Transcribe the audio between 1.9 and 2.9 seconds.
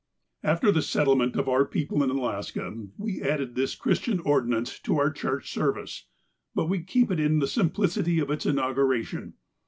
in Alaska,